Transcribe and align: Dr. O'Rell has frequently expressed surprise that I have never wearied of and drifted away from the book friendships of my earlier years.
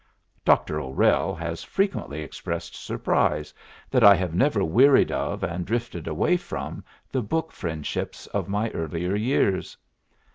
Dr. 0.43 0.79
O'Rell 0.79 1.35
has 1.35 1.63
frequently 1.63 2.21
expressed 2.23 2.73
surprise 2.75 3.53
that 3.91 4.03
I 4.03 4.15
have 4.15 4.33
never 4.33 4.63
wearied 4.63 5.11
of 5.11 5.43
and 5.43 5.63
drifted 5.63 6.07
away 6.07 6.37
from 6.37 6.83
the 7.11 7.21
book 7.21 7.51
friendships 7.51 8.25
of 8.25 8.49
my 8.49 8.71
earlier 8.71 9.13
years. 9.15 9.77